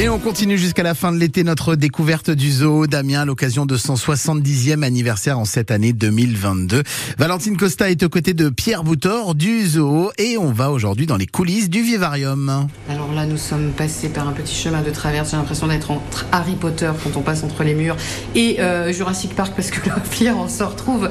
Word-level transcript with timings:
Et 0.00 0.08
on 0.08 0.18
continue 0.18 0.56
jusqu'à 0.56 0.82
la 0.82 0.94
fin 0.94 1.12
de 1.12 1.18
l'été 1.18 1.44
notre 1.44 1.76
découverte 1.76 2.30
du 2.30 2.50
zoo 2.50 2.86
Damien 2.86 3.20
à 3.20 3.24
l'occasion 3.26 3.66
de 3.66 3.76
son 3.76 3.96
70e 3.96 4.82
anniversaire 4.82 5.38
en 5.38 5.44
cette 5.44 5.70
année 5.70 5.92
2022. 5.92 6.84
Valentine 7.18 7.58
Costa 7.58 7.90
est 7.90 8.02
aux 8.02 8.08
côtés 8.08 8.32
de 8.32 8.48
Pierre 8.48 8.82
Boutor 8.82 9.34
du 9.34 9.66
zoo 9.66 10.10
et 10.16 10.38
on 10.38 10.52
va 10.52 10.70
aujourd'hui 10.70 11.04
dans 11.04 11.18
les 11.18 11.26
coulisses 11.26 11.68
du 11.68 11.82
vivarium. 11.82 12.66
Alors 12.88 13.12
là, 13.12 13.26
nous 13.26 13.36
sommes 13.36 13.72
passés 13.72 14.08
par 14.08 14.26
un 14.26 14.32
petit 14.32 14.54
chemin 14.54 14.80
de 14.80 14.90
traverse. 14.90 15.32
J'ai 15.32 15.36
l'impression 15.36 15.66
d'être 15.66 15.90
entre 15.90 16.24
Harry 16.32 16.54
Potter 16.54 16.90
quand 17.04 17.18
on 17.18 17.22
passe 17.22 17.44
entre 17.44 17.62
les 17.62 17.74
murs 17.74 17.98
et 18.34 18.58
euh, 18.62 18.94
Jurassic 18.94 19.36
Park 19.36 19.52
parce 19.54 19.70
que 19.70 19.86
là, 19.86 19.96
Pierre, 20.10 20.38
on 20.38 20.48
se 20.48 20.62
retrouve 20.62 21.10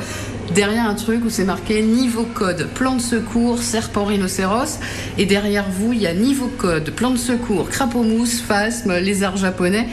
derrière 0.53 0.87
un 0.87 0.95
truc 0.95 1.23
où 1.25 1.29
c'est 1.29 1.43
marqué 1.43 1.81
niveau 1.81 2.23
code, 2.23 2.67
plan 2.73 2.95
de 2.95 3.01
secours, 3.01 3.61
serpent 3.61 4.05
rhinocéros. 4.05 4.79
Et 5.17 5.25
derrière 5.25 5.69
vous, 5.69 5.93
il 5.93 6.01
y 6.01 6.07
a 6.07 6.13
niveau 6.13 6.47
code, 6.47 6.91
plan 6.91 7.11
de 7.11 7.17
secours, 7.17 7.69
crapaud 7.69 8.03
mousse, 8.03 8.39
phasme, 8.39 8.97
lézard 8.97 9.37
japonais. 9.37 9.87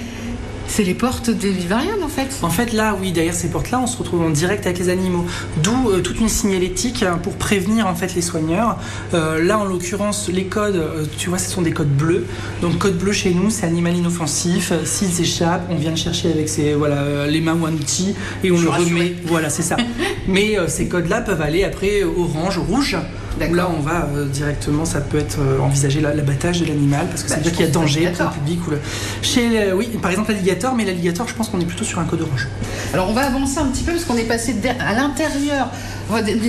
C'est 0.68 0.82
les 0.82 0.94
portes 0.94 1.30
des 1.30 1.50
vivariums 1.50 2.02
en 2.02 2.08
fait. 2.08 2.38
En 2.42 2.50
fait, 2.50 2.72
là, 2.72 2.96
oui, 3.00 3.12
derrière 3.12 3.34
ces 3.34 3.48
portes-là, 3.48 3.80
on 3.80 3.86
se 3.86 3.96
retrouve 3.96 4.22
en 4.22 4.30
direct 4.30 4.66
avec 4.66 4.78
les 4.78 4.88
animaux. 4.88 5.24
D'où 5.62 5.90
euh, 5.90 6.00
toute 6.00 6.20
une 6.20 6.28
signalétique 6.28 7.02
hein, 7.02 7.18
pour 7.22 7.34
prévenir 7.34 7.86
en 7.86 7.94
fait 7.94 8.14
les 8.14 8.22
soigneurs. 8.22 8.78
Euh, 9.14 9.42
là, 9.42 9.58
en 9.58 9.64
l'occurrence, 9.64 10.28
les 10.28 10.44
codes, 10.44 10.76
euh, 10.76 11.04
tu 11.16 11.28
vois, 11.28 11.38
ce 11.38 11.50
sont 11.50 11.62
des 11.62 11.72
codes 11.72 11.94
bleus. 11.96 12.26
Donc, 12.60 12.78
code 12.78 12.98
bleu 12.98 13.12
chez 13.12 13.32
nous, 13.32 13.50
c'est 13.50 13.66
animal 13.66 13.96
inoffensif. 13.96 14.72
S'il 14.84 15.08
s'échappe, 15.08 15.62
on 15.70 15.76
vient 15.76 15.90
le 15.90 15.96
chercher 15.96 16.30
avec 16.30 16.48
ses, 16.48 16.74
voilà, 16.74 17.26
les 17.26 17.40
mains 17.40 17.56
ou 17.58 17.66
un 17.66 17.72
outil 17.72 18.14
et 18.42 18.50
on 18.50 18.56
Je 18.56 18.64
le 18.64 18.70
remet. 18.70 19.14
Voilà, 19.24 19.50
c'est 19.50 19.62
ça. 19.62 19.76
Mais 20.28 20.56
ces 20.68 20.88
codes-là 20.88 21.20
peuvent 21.20 21.42
aller 21.42 21.64
après 21.64 22.02
orange, 22.04 22.58
rouge. 22.58 22.96
Là, 23.38 23.68
on 23.76 23.80
va 23.80 24.08
euh, 24.14 24.24
directement, 24.26 24.84
ça 24.86 25.00
peut 25.00 25.18
être 25.18 25.38
euh, 25.40 25.58
envisager 25.60 26.00
la- 26.00 26.14
l'abattage 26.14 26.60
de 26.60 26.66
l'animal 26.66 27.06
parce 27.08 27.22
que 27.22 27.28
Bah, 27.28 27.34
ça 27.34 27.40
veut 27.40 27.44
je 27.44 27.48
dire 27.50 27.56
qu'il 27.58 27.66
y 27.66 27.68
a 27.68 27.72
danger 27.72 28.08
pour 28.16 28.24
le 28.26 28.30
public. 28.32 28.66
Ou 28.66 28.70
le... 28.70 28.78
Chez, 29.22 29.48
le- 29.48 29.74
oui, 29.76 29.88
par 30.00 30.10
exemple, 30.10 30.32
l'alligator, 30.32 30.74
mais 30.74 30.84
l'alligator, 30.84 31.28
je 31.28 31.34
pense 31.34 31.48
qu'on 31.50 31.60
est 31.60 31.64
plutôt 31.66 31.84
sur 31.84 31.98
un 31.98 32.04
code 32.04 32.22
orange. 32.22 32.48
Alors 32.94 33.10
on 33.10 33.12
va 33.12 33.26
avancer 33.26 33.58
un 33.58 33.66
petit 33.66 33.82
peu 33.84 33.92
parce 33.92 34.04
qu'on 34.04 34.16
est 34.16 34.22
passé 34.24 34.56
à 34.80 34.94
l'intérieur, 34.94 35.68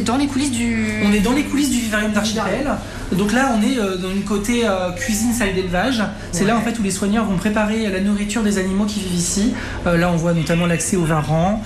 dans 0.06 0.18
les 0.18 0.28
coulisses 0.28 0.52
du. 0.52 1.04
On 1.06 1.12
est 1.12 1.20
dans 1.20 1.34
les 1.34 1.44
coulisses 1.44 1.72
du 1.72 1.80
vivarium 1.80 2.12
d'archipel. 2.12 2.68
Donc 3.14 3.32
là, 3.32 3.54
on 3.58 3.62
est 3.62 3.78
euh, 3.80 3.96
dans 3.98 4.12
une 4.12 4.24
côté 4.24 4.68
euh, 4.68 4.92
cuisine, 4.92 5.32
salle 5.34 5.54
d'élevage. 5.54 6.04
C'est 6.32 6.44
là 6.46 6.58
en 6.58 6.62
fait 6.62 6.78
où 6.78 6.84
les 6.84 6.92
soigneurs 6.92 7.26
vont 7.26 7.38
préparer 7.38 7.88
la 7.88 8.02
nourriture 8.02 8.44
des 8.44 8.58
animaux 8.58 8.86
qui 8.86 9.00
vivent 9.00 9.16
ici. 9.18 9.54
Euh, 9.86 9.98
là, 9.98 10.12
on 10.12 10.18
voit 10.18 10.34
notamment 10.34 10.66
l'accès 10.66 10.98
au 10.98 11.04
vin 11.06 11.20
rang. 11.22 11.64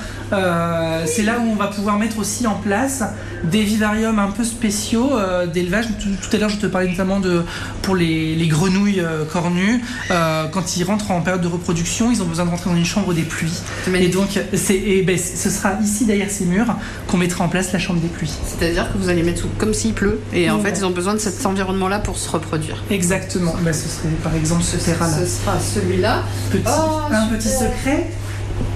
C'est 1.05 1.23
là 1.23 1.39
où 1.39 1.51
on 1.51 1.55
va 1.55 1.67
pouvoir 1.67 1.97
mettre 1.97 2.19
aussi 2.19 2.47
en 2.47 2.55
place 2.55 3.03
des 3.43 3.63
vivariums 3.63 4.19
un 4.19 4.29
peu 4.31 4.43
spéciaux 4.43 5.11
d'élevage. 5.53 5.85
Tout, 6.01 6.09
tout 6.29 6.35
à 6.35 6.39
l'heure, 6.39 6.49
je 6.49 6.57
te 6.57 6.67
parlais 6.67 6.87
notamment 6.89 7.19
de 7.19 7.41
pour 7.81 7.95
les, 7.95 8.35
les 8.35 8.47
grenouilles 8.47 9.03
cornues. 9.33 9.81
Quand 10.09 10.77
ils 10.77 10.83
rentrent 10.83 11.11
en 11.11 11.21
période 11.21 11.41
de 11.41 11.47
reproduction, 11.47 12.11
ils 12.11 12.21
ont 12.21 12.25
besoin 12.25 12.45
de 12.45 12.49
rentrer 12.51 12.69
dans 12.69 12.75
une 12.75 12.85
chambre 12.85 13.13
des 13.13 13.23
pluies. 13.23 13.59
Et 13.93 14.07
donc, 14.07 14.37
et 14.69 15.01
ben, 15.01 15.17
ce 15.17 15.49
sera 15.49 15.73
ici 15.83 16.05
derrière 16.05 16.29
ces 16.31 16.45
murs 16.45 16.75
qu'on 17.07 17.17
mettra 17.17 17.43
en 17.43 17.49
place 17.49 17.73
la 17.73 17.79
chambre 17.79 17.99
des 17.99 18.07
pluies. 18.07 18.31
C'est-à-dire 18.45 18.91
que 18.93 18.97
vous 18.97 19.09
allez 19.09 19.23
mettre 19.23 19.41
sous- 19.41 19.49
comme 19.57 19.73
s'il 19.73 19.93
pleut 19.93 20.19
et 20.33 20.49
en 20.49 20.57
Ouais. 20.57 20.69
fait 20.71 20.77
ils 20.79 20.85
ont 20.85 20.91
besoin 20.91 21.13
de 21.13 21.19
cet 21.31 21.45
environnement-là 21.45 21.99
pour 21.99 22.17
se 22.17 22.29
reproduire. 22.29 22.83
Exactement. 22.91 23.55
Bah, 23.61 23.73
ce 23.73 23.87
serait 23.89 24.09
par 24.23 24.35
exemple 24.35 24.63
ce 24.63 24.77
terrain-là. 24.77 25.17
Ce 25.19 25.25
sera 25.25 25.53
celui-là. 25.59 26.23
Petit, 26.51 26.63
Oh, 26.67 26.99
un 27.11 27.27
petit 27.35 27.49
secret. 27.49 28.07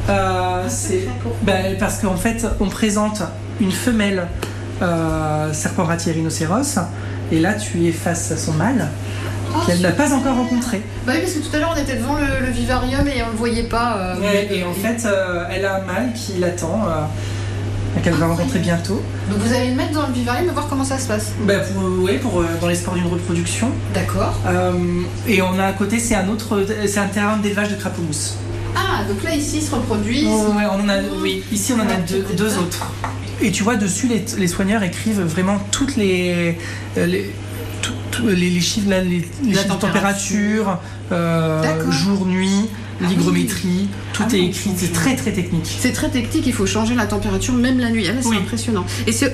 euh, 0.09 0.67
secret, 0.70 1.08
bah, 1.44 1.53
parce 1.80 2.00
qu'en 2.00 2.16
fait, 2.17 2.45
on 2.59 2.70
présente 2.70 3.22
une 3.62 3.72
femelle 3.72 4.28
euh, 4.81 5.53
serpent 5.53 5.84
ratier 5.86 6.12
rhinocéros, 6.14 6.80
et 7.31 7.39
là, 7.39 7.53
tu 7.53 7.86
es 7.88 7.92
face 7.92 8.31
à 8.31 8.38
son 8.38 8.53
mâle 8.53 8.88
qu'elle 9.66 9.80
n'a 9.81 9.92
pas 9.92 10.14
encore 10.14 10.36
rencontré. 10.36 10.81
Bah 11.08 11.14
oui, 11.16 11.22
parce 11.22 11.34
que 11.34 11.40
tout 11.40 11.56
à 11.56 11.59
l'heure 11.59 11.73
on 11.75 11.81
était 11.81 11.95
devant 11.95 12.16
le, 12.17 12.45
le 12.45 12.52
vivarium 12.52 13.08
et 13.08 13.23
on 13.25 13.31
le 13.31 13.38
voyait 13.38 13.64
pas. 13.64 13.97
euh, 14.22 14.44
et 14.52 14.64
en 14.66 14.73
fait, 14.73 15.06
euh, 15.08 15.45
elle 15.50 15.66
a 15.66 15.78
un 15.78 15.81
mâle 15.86 16.12
qui 16.14 16.34
l'attend, 16.40 16.81
qu'elle 18.01 18.13
va 18.13 18.27
rencontrer 18.27 18.59
bientôt. 18.59 19.01
Donc 19.29 19.39
vous 19.39 19.53
allez 19.53 19.69
le 19.69 19.75
mettre 19.75 19.94
dans 19.94 20.07
le 20.07 20.13
vivarium 20.13 20.47
et 20.47 20.51
voir 20.51 20.67
comment 20.67 20.83
ça 20.83 20.97
se 20.97 21.07
passe. 21.07 21.31
Bah, 21.41 21.59
pour, 21.59 22.09
pour, 22.22 22.41
euh, 22.41 22.45
dans 22.61 22.67
l'espoir 22.67 22.95
d'une 22.95 23.07
reproduction. 23.07 23.69
D'accord. 23.94 24.39
Euh, 24.45 24.73
et 25.28 25.41
on 25.41 25.57
a 25.59 25.66
à 25.66 25.73
côté, 25.73 26.00
c'est 26.00 26.16
un 26.16 26.28
autre, 26.29 26.66
c'est 26.88 27.00
un 27.00 27.07
terrain 27.07 27.38
d'élevage 27.38 27.69
de 27.69 27.75
crapauds 27.75 28.01
mousse. 28.01 28.35
Ah, 28.75 29.03
donc 29.07 29.23
là 29.23 29.34
ici 29.35 29.57
ils 29.57 29.61
se 29.61 29.73
reproduisent. 29.73 30.25
Ouais, 30.25 30.63
on 30.69 30.84
en 30.84 30.89
a, 30.89 30.97
oui, 31.22 31.44
ici 31.51 31.73
on 31.73 31.79
en 31.79 31.89
a 31.89 31.95
deux, 31.95 32.25
deux 32.35 32.57
autres. 32.57 32.91
Et 33.41 33.51
tu 33.51 33.63
vois, 33.63 33.75
dessus, 33.75 34.07
les, 34.07 34.23
les 34.38 34.47
soigneurs 34.47 34.84
écrivent 34.84 35.22
vraiment 35.22 35.59
toutes 35.72 35.97
les, 35.97 36.57
euh, 36.97 37.05
les, 37.05 37.34
tout- 38.16 38.24
tout- 38.24 38.28
les, 38.30 38.50
les 38.50 38.62
chiffres, 38.62 38.90
là, 38.90 39.02
les, 39.02 39.26
les 39.44 39.53
La 39.53 39.62
chiffres 39.64 39.76
de 39.76 39.81
température, 39.81 40.80
euh, 41.12 41.92
jour, 41.92 42.26
nuit, 42.26 42.50
Ah 43.02 43.08
l'hygrométrie, 43.09 43.88
tout 44.14 44.24
Ah 44.30 44.36
est 44.36 44.40
écrit, 44.46 44.72
c'est 44.78 44.94
très 44.94 45.16
très 45.16 45.31
technique. 45.34 45.66
C'est 45.80 45.92
très 45.92 46.09
technique, 46.09 46.46
il 46.48 46.53
faut 46.53 46.66
changer 46.66 46.96
la 46.96 47.06
température 47.06 47.53
même 47.53 47.80
la 47.80 47.90
nuit. 47.92 48.06
Ah, 48.09 48.14
c'est 48.22 48.30
Oui. 48.30 48.38
impressionnant. 48.38 48.86
Et 49.08 49.12
c'est. 49.12 49.34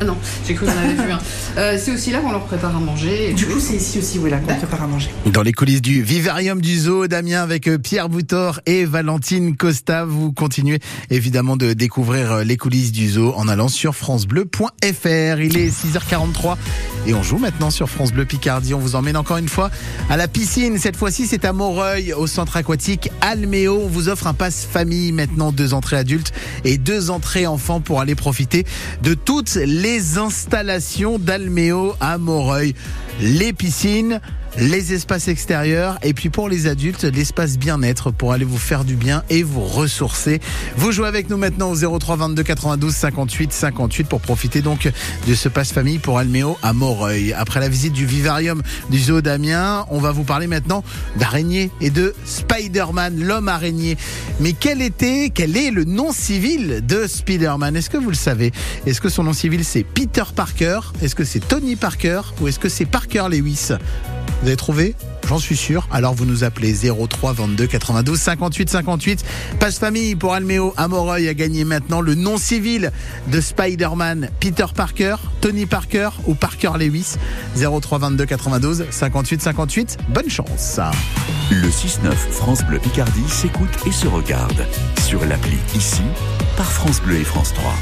Ah 0.00 0.04
non, 0.04 0.16
j'ai 0.46 0.54
cru 0.54 0.66
qu'on 0.66 0.72
avait 0.72 0.94
vu 0.94 1.10
un. 1.10 1.18
Euh, 1.56 1.78
c'est 1.82 1.90
aussi 1.90 2.10
là 2.10 2.18
qu'on 2.18 2.32
leur 2.32 2.44
prépare 2.44 2.76
à 2.76 2.80
manger. 2.80 3.30
et 3.30 3.32
Du 3.32 3.46
coup, 3.46 3.58
c'est 3.60 3.76
ici 3.76 3.98
aussi, 3.98 4.18
voilà, 4.18 4.36
qu'on 4.36 4.54
prépare 4.54 4.82
à 4.82 4.86
manger. 4.86 5.08
Dans 5.24 5.40
les 5.40 5.54
coulisses 5.54 5.80
du 5.80 6.02
vivarium 6.02 6.60
du 6.60 6.78
zoo 6.78 7.06
Damien 7.06 7.42
avec 7.42 7.66
euh, 7.66 7.78
Pierre 7.78 8.10
Boutor 8.10 8.60
et 8.66 8.84
Valentine 8.84 9.56
Costa, 9.56 10.04
vous 10.04 10.32
continuez 10.32 10.80
évidemment 11.08 11.56
de 11.56 11.72
découvrir 11.72 12.30
euh, 12.30 12.44
les 12.44 12.58
coulisses 12.58 12.92
du 12.92 13.08
zoo 13.08 13.32
en 13.36 13.48
allant 13.48 13.68
sur 13.68 13.94
francebleu.fr. 13.94 15.40
Il 15.40 15.56
est 15.56 15.70
6h43 15.70 16.56
et 17.06 17.14
on 17.14 17.22
joue 17.22 17.38
maintenant 17.38 17.70
sur 17.70 17.88
France 17.88 18.12
Bleu 18.12 18.26
Picardie. 18.26 18.74
On 18.74 18.78
vous 18.78 18.96
emmène 18.96 19.16
encore 19.16 19.38
une 19.38 19.48
fois 19.48 19.70
à 20.10 20.18
la 20.18 20.28
piscine. 20.28 20.76
Cette 20.78 20.96
fois-ci, 20.96 21.26
c'est 21.26 21.46
à 21.46 21.54
Moreuil, 21.54 22.12
au 22.12 22.26
centre 22.26 22.58
aquatique 22.58 23.10
Alméo. 23.22 23.80
On 23.82 23.88
vous 23.88 24.10
offre 24.10 24.26
un 24.26 24.34
passe 24.34 24.68
famille 24.70 25.12
maintenant, 25.12 25.52
deux 25.52 25.72
entrées 25.72 25.96
adultes 25.96 26.34
et 26.64 26.76
deux 26.76 27.08
entrées 27.08 27.46
enfants 27.46 27.80
pour 27.80 28.02
aller 28.02 28.14
profiter 28.14 28.66
de 29.02 29.14
toutes 29.14 29.54
les 29.54 29.85
installations 30.18 31.18
d'Alméo 31.18 31.94
à 32.00 32.18
Moreuil. 32.18 32.74
Les 33.20 33.54
piscines, 33.54 34.20
les 34.58 34.92
espaces 34.92 35.28
extérieurs 35.28 35.98
et 36.02 36.12
puis 36.12 36.28
pour 36.28 36.50
les 36.50 36.66
adultes, 36.66 37.04
l'espace 37.04 37.56
bien-être 37.56 38.10
pour 38.10 38.32
aller 38.32 38.44
vous 38.44 38.58
faire 38.58 38.84
du 38.84 38.94
bien 38.94 39.22
et 39.30 39.42
vous 39.42 39.64
ressourcer. 39.64 40.38
Vous 40.76 40.92
jouez 40.92 41.08
avec 41.08 41.30
nous 41.30 41.38
maintenant 41.38 41.72
au 41.72 41.98
03 41.98 42.16
22 42.16 42.42
92 42.42 42.94
58 42.94 43.52
58 43.54 44.04
pour 44.04 44.20
profiter 44.20 44.60
donc 44.60 44.90
de 45.26 45.34
ce 45.34 45.48
passe 45.48 45.72
famille 45.72 45.98
pour 45.98 46.18
Alméo 46.18 46.58
à 46.62 46.74
Moreuil. 46.74 47.32
Après 47.32 47.58
la 47.58 47.70
visite 47.70 47.94
du 47.94 48.04
vivarium 48.04 48.62
du 48.90 48.98
zoo 48.98 49.22
d'Amiens, 49.22 49.86
on 49.90 49.98
va 49.98 50.12
vous 50.12 50.24
parler 50.24 50.46
maintenant 50.46 50.84
d'araignées 51.16 51.70
et 51.80 51.88
de 51.88 52.14
Spider-Man, 52.26 53.18
l'homme 53.22 53.48
araignée. 53.48 53.96
Mais 54.40 54.52
quel 54.52 54.82
était, 54.82 55.30
quel 55.34 55.56
est 55.56 55.70
le 55.70 55.84
nom 55.84 56.12
civil 56.12 56.84
de 56.86 57.06
Spider-Man? 57.06 57.76
Est-ce 57.76 57.88
que 57.88 57.96
vous 57.96 58.10
le 58.10 58.14
savez? 58.16 58.52
Est-ce 58.84 59.00
que 59.00 59.08
son 59.08 59.22
nom 59.22 59.32
civil 59.32 59.64
c'est 59.64 59.84
Peter 59.84 60.24
Parker? 60.34 60.80
Est-ce 61.00 61.14
que 61.14 61.24
c'est 61.24 61.40
Tony 61.40 61.76
Parker? 61.76 62.20
Ou 62.42 62.48
est-ce 62.48 62.58
que 62.58 62.68
c'est 62.68 62.84
Parker? 62.84 63.05
Lewis 63.14 63.68
Vous 64.42 64.48
avez 64.48 64.56
trouvé 64.56 64.94
J'en 65.28 65.38
suis 65.38 65.56
sûr. 65.56 65.88
Alors 65.90 66.14
vous 66.14 66.24
nous 66.24 66.44
appelez 66.44 66.72
03 66.74 67.32
22 67.32 67.66
92 67.66 68.18
58 68.18 68.70
58. 68.70 69.24
Passe 69.58 69.78
famille 69.78 70.14
pour 70.14 70.34
Alméo 70.34 70.72
à 70.76 70.86
Moreuil 70.86 71.28
a 71.28 71.34
gagné 71.34 71.64
maintenant 71.64 72.00
le 72.00 72.14
nom 72.14 72.38
civil 72.38 72.92
de 73.26 73.40
Spider-Man. 73.40 74.30
Peter 74.38 74.66
Parker, 74.72 75.16
Tony 75.40 75.66
Parker 75.66 76.10
ou 76.26 76.34
Parker 76.34 76.72
Lewis? 76.78 77.16
03 77.56 77.98
22 77.98 78.24
92 78.24 78.84
58 78.88 79.42
58. 79.42 79.98
Bonne 80.10 80.30
chance. 80.30 80.78
Le 81.50 81.68
6-9 81.68 82.12
France 82.30 82.62
Bleu 82.64 82.78
Picardie 82.78 83.28
s'écoute 83.28 83.70
et 83.84 83.92
se 83.92 84.06
regarde 84.06 84.64
sur 85.04 85.24
l'appli 85.26 85.58
ici 85.74 86.02
par 86.56 86.70
France 86.70 87.00
Bleu 87.02 87.16
et 87.16 87.24
France 87.24 87.52
3. 87.52 87.74